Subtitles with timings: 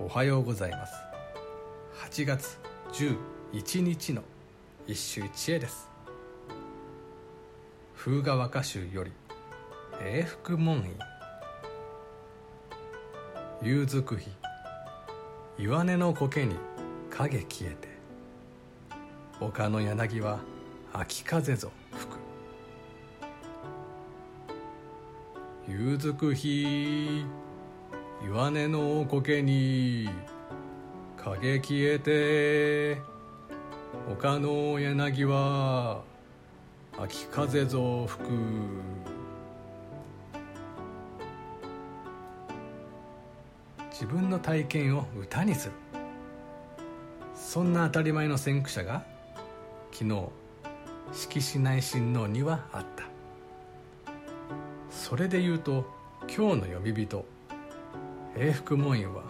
[0.00, 0.94] おはようございます。
[2.10, 2.58] 8月
[2.92, 4.22] 11日の
[4.88, 5.88] 一首一会です。
[7.96, 9.12] 風雅和歌集より
[10.04, 10.98] 永福門院。
[13.62, 14.30] 夕づく日
[15.58, 16.56] 岩根の苔に
[17.08, 17.88] 影消えて
[19.40, 20.40] 丘の柳は
[20.92, 22.18] 秋風ぞ吹く。
[25.68, 27.24] 夕づく日
[28.26, 30.08] 岩根の苔に
[31.18, 32.98] 影消えて
[34.10, 36.02] 丘の柳は
[36.98, 38.30] 秋風ぞ吹く
[43.90, 45.74] 自分の体験を歌にする。
[47.34, 49.04] そんな当たり前の先駆者が
[49.92, 50.28] 昨日
[51.12, 53.04] 式子内親王にはあった。
[54.90, 55.84] それで言うと
[56.22, 57.33] 今日の呼び人
[58.36, 59.22] 永福門院は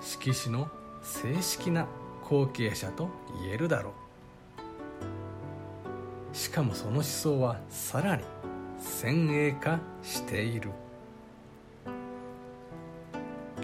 [0.00, 0.68] 色紙の
[1.02, 1.86] 正式な
[2.24, 3.10] 後継者と
[3.42, 3.92] 言えるだろ
[6.32, 6.36] う。
[6.36, 8.24] しかもその思想はさらに
[8.78, 10.70] 先鋭化している。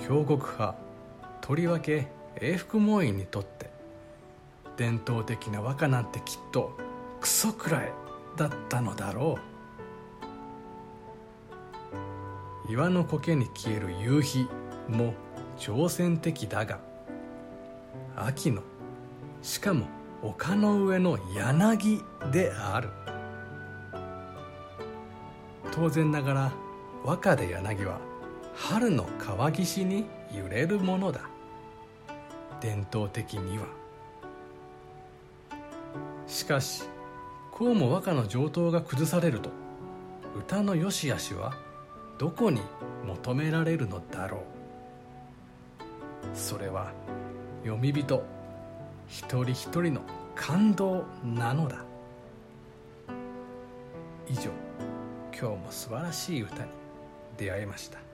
[0.07, 0.75] 強国派
[1.41, 2.09] とりわけ
[2.41, 3.71] 永福門院にとって
[4.77, 6.77] 伝統的な和歌なんてきっと
[7.21, 7.93] クソくらい
[8.37, 9.39] だったのだろ
[12.69, 12.73] う。
[12.73, 14.49] 岩の苔に消える夕日。
[14.89, 15.15] も
[15.59, 16.79] 挑戦的だが
[18.17, 18.63] 秋の
[19.43, 19.87] しかも
[20.23, 22.91] 丘の上の柳である。
[25.73, 26.53] 当然ながら
[27.05, 27.99] 和歌で柳は
[28.55, 31.23] 春の川岸に揺れるものだ。
[32.61, 33.65] 伝統的には。
[36.27, 36.85] しかし
[37.51, 39.51] こうも和歌の上等が崩されると
[40.39, 41.55] 歌の良し悪しは
[42.19, 42.61] どこに
[43.05, 44.62] 求められるのだろう。
[46.35, 46.93] それは
[47.63, 48.25] 読み人
[49.07, 50.01] 一人一人の
[50.35, 51.85] 感動なのだ。
[54.29, 54.51] 以上
[55.39, 56.71] 今日も素晴らしい歌に
[57.37, 58.12] 出会いました。